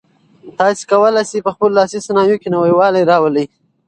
[0.57, 3.45] تاسي کولای شئ په خپلو لاسي صنایعو کې نوي والی راولئ.